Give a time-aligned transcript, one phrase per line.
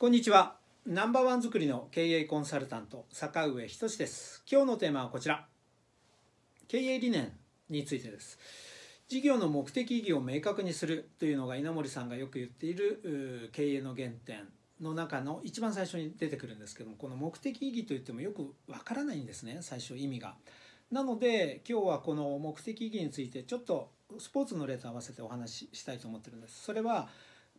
[0.00, 0.54] こんにちは
[0.86, 5.44] ナンバーワン作りの経営コンサルタント坂上仁です今日のテーマはこちら
[6.68, 7.32] 経営理念
[7.68, 8.38] についてです
[9.08, 14.46] 事業の目的意義を明確にするというのが稲森さんがよく言っている経営の原点
[14.80, 20.36] の中の一番最初に出てくるんですけどもこの目的意義といってもよくわからないんですね最初意味が。
[20.92, 26.62] なので今日はこの目的意義についてちょっとスポーツの例と合わせてお話ししたいと思ってるんです。
[26.62, 27.08] それは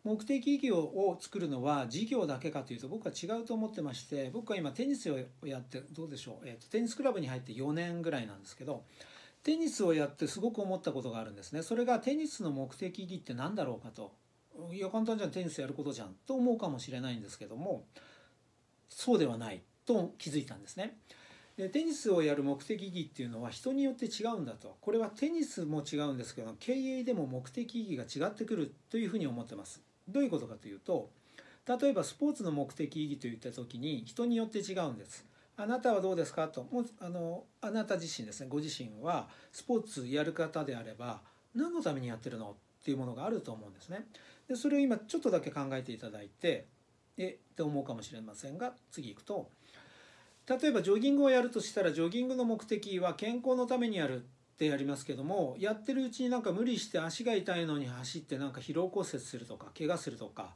[0.04, 8.84] 目的意義を作るのは事業だけかというと僕は違うと思ってまして僕は今テニスをやってどうでしょう、えーと、テニスクラブに入って4年ぐらいなんですけど
[9.44, 14.14] テニスをやってすごく思ったことがあるんですねそれがテニスの目的意義って何だろうかと
[14.74, 17.86] いや簡単じゃんテニスやることじゃんと思うかもしれないんですけども
[18.90, 20.98] そうではないと気づいたんですね。
[21.58, 29.82] でテニスをやる目的意義っていうのは人によって違うんだとこれはテニスも違うんですけど経営でも目的意義が違ってくるというふうに思ってます。
[30.12, 31.10] どういうことかというと
[31.68, 35.26] 例えばスポーツの目的意義といった時に人によって違うんです。
[35.56, 41.20] あなたはどうですかともうあのあなた自身ですねご自身はスポーツやる方であれば
[41.54, 44.08] 何のためにやってるのっていうものがあると思うんですね。
[44.48, 46.66] でそれを今ちょっとだけ考えていただいて
[47.18, 49.50] えって思うかもしれませんが次行くと
[50.48, 54.26] 例えばジョギングをやるとしたらジョギングの目的は健康のためにやる
[54.60, 60.54] ってやりますけどもやってるうちになんか無理して足が痛いのに走ってなんか疲労骨折するとか怪我するとか。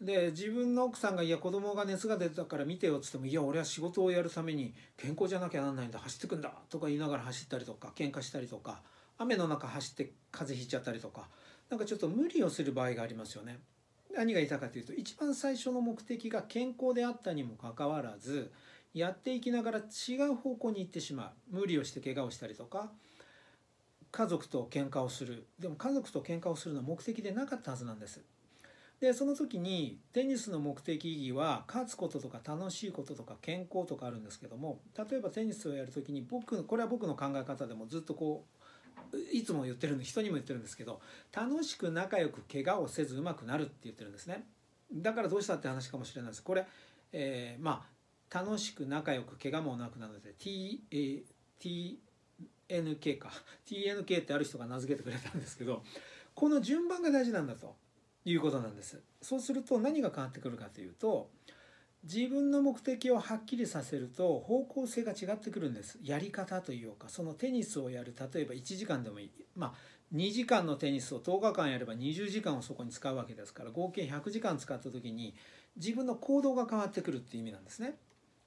[0.00, 8.82] で自分の奥さんが「いや子供が熱が出たから見てよ」っつっても「いや俺は仕事をやるために健康じゃなきゃなんないんだ走ってくんだ」とか言いながら走ったりとか喧嘩したりとか
[9.18, 11.28] 雨の中走って風邪ひいちゃったりとか。
[11.68, 13.60] なんかちょっと無理をする場合がありますよね。
[14.12, 18.50] 何が言いたかというと一番最初の目的が健康であったにもかかわらず
[18.92, 21.58] やっていきながら違う方向に行ってしまう。
[21.58, 22.90] 無理をして怪我をしたりとか
[24.12, 25.46] 家族と喧嘩をする。
[25.58, 28.20] でも家族と喧嘩をするのは目的でなかったはずなんです。
[29.00, 38.44] でその時にテニスの目的意義は勝つこととか楽しいこととか健康とかあるんですけども例えばテニスをやる時に僕これは僕の考え方でもずっとこ
[39.12, 41.00] ういつも言ってるんで人にも言ってるんですけど
[41.34, 44.44] 楽しく仲良く怪我をせずうまくなるって言ってるんですね。
[44.92, 46.42] だからどうしたって話かもしれないです。
[46.42, 46.66] これ、
[47.12, 47.86] えー、ま
[48.30, 51.22] あ楽しく仲良く怪我もなくなるので T, A
[51.58, 51.98] T
[52.70, 53.30] TNK か。
[53.66, 55.82] TNK ってある人が名付けてくれたんですけど
[56.34, 57.74] この順番が大事なんだと
[58.24, 59.00] いうことなんです。
[59.20, 61.30] そうすると何が変わってくるかというと
[62.04, 65.98] 自分の目的をはっきりさせると方向性が違ってくるんです。
[66.02, 69.30] やり方というかそのテニスをやる例えば1時間でもいい。
[69.56, 75.36] まあ2時間のテニスを10日間やれば20時間をそこに使うわけですから合計100時間使った時に
[75.76, 77.96] 自分の行動が変わってくるっていう意味なんですね。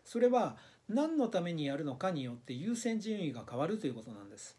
[0.04, 0.58] それは
[0.90, 4.58] 何のためにやるのかによって優先順位が変わるということなんです。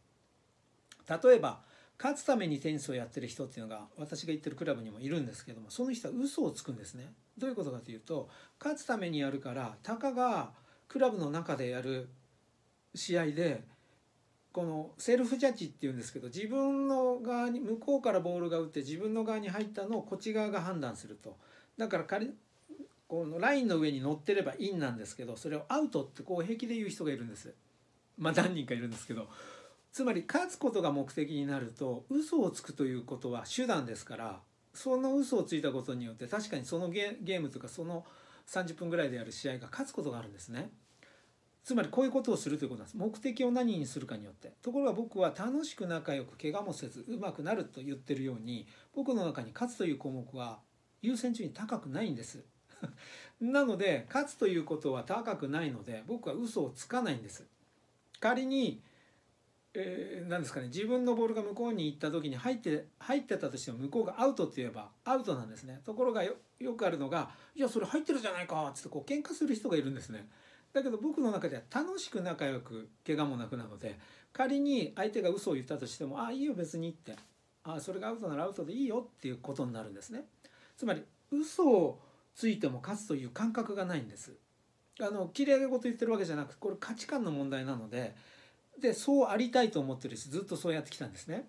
[1.08, 1.60] 例えば
[1.98, 7.12] 勝つためにテニスをやってる人っていうのが私が言ってるクラブにもいるんですけどもその人は嘘をつくんですね。
[7.38, 8.28] どういうことかというと
[8.58, 10.52] 勝つためにやるからたかが
[10.88, 12.08] クラブの中でやる
[12.94, 13.62] 試合で
[14.52, 21.36] このセルフジャッジっていうんですけど自分の側に向こうからボールが打って自分の側に入ったのをこっち側が判断すると。
[21.76, 22.04] だから
[23.14, 27.54] このラインの上に乗ってればインなんですけどそれをアウトってこう平気で言う人がいるんです。
[28.18, 29.28] まあ何人かいるんですけど。
[29.92, 34.40] つまり勝つことが目的になると嘘をつくということは手段ですから
[34.72, 38.04] その嘘をついたことによって確かにそのゲームとかその
[38.48, 40.72] 30分ぐらいでやる試合が勝つことがあるんですね。
[41.62, 42.96] つまりこういうことをするということなんです。
[42.96, 44.54] 目的を何にするかによって。
[44.62, 50.58] ところが僕は楽しく仲良く怪我もせずうまくなると言ってるように僕の中に勝つという項目は
[51.02, 52.44] 優先順位高くないんです。
[53.40, 57.44] なので勝つということは高くないので僕は嘘をつかないんです。
[58.20, 58.80] 仮に、
[59.74, 65.80] えー、何ですかね自分のボールが向こうに行った時に入って入ってたとしても向こうがアウトって言えばアウトなんですね。
[65.84, 66.36] ところがよ
[66.76, 70.28] くあるのが「いやそれ入ってるじゃないか」っつってこう喧嘩する人がいるんですね。
[70.72, 73.96] だけど僕の中では楽しく仲良く怪我もなくなので
[74.32, 77.16] 仮に相手が嘘を言ったとしても「ああいいよ別に」って
[77.62, 80.26] 「ああそれがアウトならアウトでいいよ」っていうことになるんですね。
[80.76, 82.00] つまり嘘を
[82.34, 84.32] ついても勝つという感覚がないんです。
[85.00, 88.14] あのきれい事言ってるわけじゃなくこれ価値観の問題なので
[88.80, 91.48] でそうありたいと思ってるしずっとそうやってきたんですね。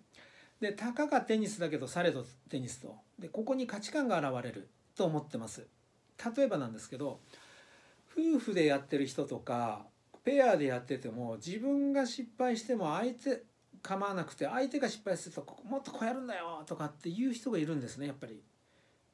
[0.60, 5.68] でたかがテニスだけどされどテニスとでここに価値観が現れると思ってます。
[6.36, 7.20] 例えばなんですけど
[8.18, 9.86] 夫婦でやってる人とか
[10.24, 13.44] ペアでやってても自分が失敗しても相手
[13.84, 18.42] 構わなくて相手が失敗するともっとこうやるんだよとかっていう人がいるんですねやっぱり。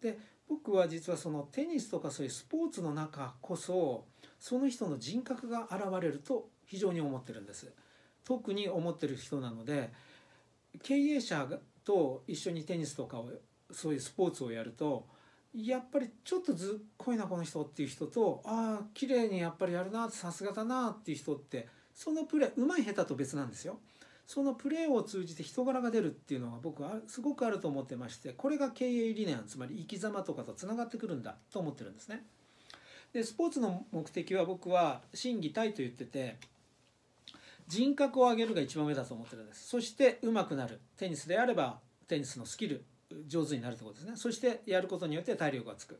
[0.01, 0.17] で
[0.49, 4.05] 僕は実はそのテニスとかそういうスポーツの中こそ
[4.39, 7.71] その人の人格が現れると非常に思ってるんです
[8.25, 9.91] 特に思ってる人なので
[10.83, 11.47] 経営者
[11.83, 13.29] と一緒にテニスとかを
[13.71, 15.05] そういうスポーツをやると
[15.53, 23.79] やっぱりちょっとずっこいなこの人っていう人とああ綺麗にやっぱりやるなさすがだなっていう人ってそのプレーうまい下手と別なんですよ。
[24.31, 32.23] そのプレーを通じて人柄が出るっていうのが僕はすごくあると思ってましてこれが経営理念つまり生き様とかとつながってくるんだと思ってるんですね。
[33.11, 36.37] でスポーツの目的は僕は心技体と言ってて
[37.67, 39.67] 人格を上げるが一番上だと思ってるんです。
[39.67, 40.79] そして上手くなる。
[40.95, 42.85] テニスであればテニスのスキル
[43.27, 44.13] 上手になるってことですね。
[44.15, 45.99] そしてやることによって体力がつく。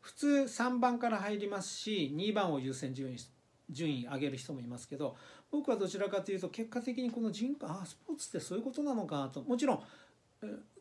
[0.00, 3.18] 普通3番から入りますし2番を優先順位
[3.72, 5.16] 順位上げる人もいますけど
[5.50, 9.82] 僕はどちらかというと結果的にこの人格あスポーツってそういうことなのかともちろん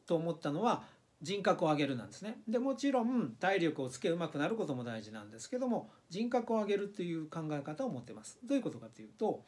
[0.06, 0.84] と思ったのは
[1.22, 2.40] 人格を上げるなんですね。
[2.48, 8.40] でもちろん体力をつけうまくなることも大事なんですけども人格を上げるという考え方を持ってます。
[8.44, 9.44] どういうことかというと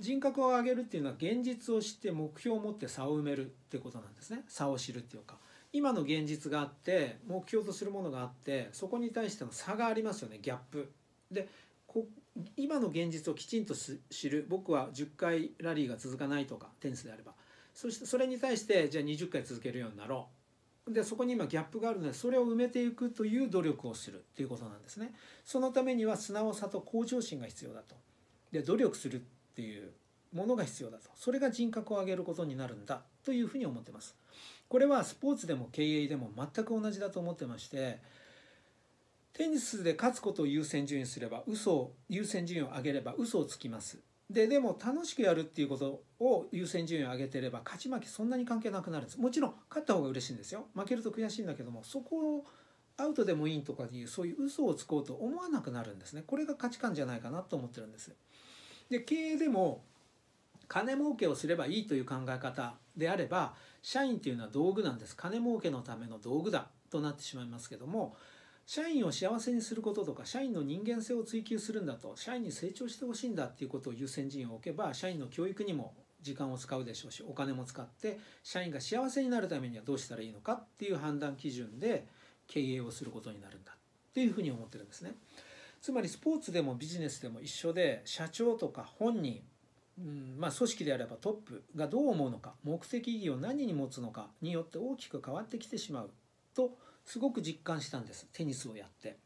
[0.00, 4.42] 人格を上げるっていうのは現実を知って目標を持って差を埋めるってことなんですね。
[4.48, 5.36] 差を知るっていうか
[5.72, 10.90] 今の現実があって目標とするものがあってそこに対しての差がありますよねギャップ。
[11.30, 11.48] で
[11.86, 12.06] こ
[12.56, 17.32] 今の現実をきちんと知る僕は10回ラリーが続かないとかテニスであれば。
[17.74, 20.28] そしてそれに対してじゃあ20回続けるようになろ
[20.86, 20.92] う。
[20.92, 24.18] でそこに今ギャップがあるのでそれを埋めていくという努力をする。
[24.18, 25.14] っていうことなんですね。
[25.44, 27.94] そのためには素直さと向上心が必要だと。
[28.50, 29.20] で努力するっ
[29.54, 29.92] ていう
[30.32, 31.10] ものが必要だと。
[31.14, 33.02] それが人格を上げることになるんだ。
[33.24, 34.16] というふうに思ってます。
[34.72, 38.00] これはスポーツでも経営でも全く同じだと思ってまして
[39.32, 43.98] テニスで勝つことを優先順位すれば嘘を優先順位を上げれば嘘をつきます。
[44.30, 49.20] ででも楽しくやるっていうことを優先順位を上げてれば勝ち負けそんなに関係なくなるんです。
[49.20, 50.66] もちろん勝った方が嬉しいんですよ。
[50.74, 52.46] 負けると悔しいんだけどもそこを
[52.96, 56.24] アウトでもいいとかいうそういう嘘をつこうと思わなくなるんですね。
[56.26, 58.14] これが価値観じゃないかなと思ってるんです。
[58.90, 59.84] で経営でも
[60.68, 65.16] 金儲けをすればいいという考え方であれば社員っていうのは道具なんです。
[65.16, 68.16] 金儲けのための道具だとなってしまいますけども
[68.66, 82.06] 社員を幸せにすることとか社員の人間性を追求するんだと社員に成長してほしいんだっていうことを優先順位を置けば社員の教育にも時間を使うでしょうしお金も使って社員が幸せになるためにはどうしたらいいのかっていう判断基準で
[82.46, 85.14] 経営をすることになるんだっていうふうに思ってるんですね。
[85.80, 89.40] つまりスポーツでもビジネスでも一緒で社長とか本人、
[89.98, 96.10] うんまあ、組織であればトップがどう思うのか目的意義を何に持つのかによって大きく変わってきてしまう
[96.54, 99.18] とすごく実感したんですテニスをやって。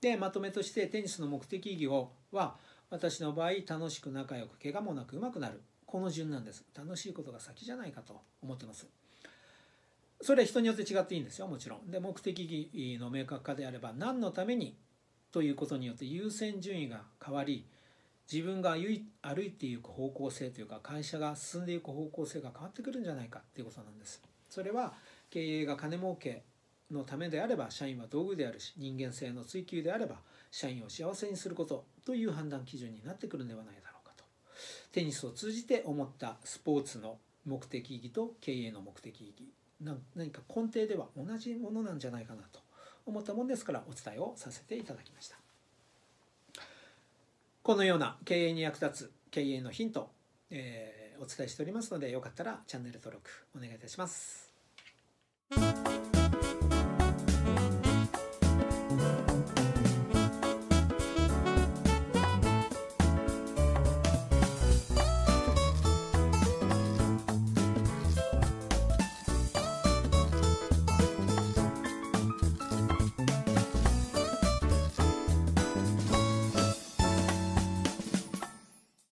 [0.00, 2.56] でまとめとしてテニスの目的意義をは
[2.88, 5.60] 私の場合楽しく仲良く怪我もなく上手くなる。
[5.86, 6.64] この順なんです。
[6.76, 8.86] 楽しいことが先じゃないかと思ってます。
[10.22, 11.48] それは人によって違っていいんですよ。
[11.48, 11.90] もちろん。
[11.90, 14.76] で目的意義の明確化であれば何のために
[15.32, 17.66] ということによって優先順位が変わり
[18.30, 18.76] 自分が
[19.22, 24.22] 歩いていく方向性というか会社が進んでいく方向性が変わってくるんじゃないかっていうことなんです。
[24.48, 24.94] それは
[25.30, 26.44] 経営が金儲け
[26.90, 30.16] のためであれば社員は道具であるし人間性の追求であれば
[30.50, 34.24] 社員を幸せにすることという判断基準になってくるんではないだろうかと。
[34.92, 39.48] テニスを通じて思ったスポーツの目的意義と経営の目的意義
[40.14, 42.60] 何か根底では同じものなんじゃないかなと
[43.06, 45.36] 思ったもんですからお伝えをさせていただきました。
[47.62, 50.10] このような経営に役立つ経営のヒント、
[50.50, 54.50] えー、お伝えしておりますのでよかったらチャンネル登録お願いいたします。